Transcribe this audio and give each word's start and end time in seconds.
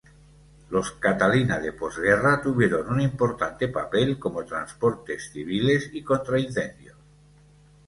Los 0.71 0.93
Catalina 0.93 1.59
de 1.59 1.73
posguerra 1.73 2.41
tuvieron 2.41 2.89
un 2.89 3.01
importante 3.01 3.67
papel 3.67 4.17
como 4.17 4.43
transportes 4.43 5.29
civiles 5.31 5.91
y 5.93 6.01
contra 6.01 6.39
incendios. 6.39 6.97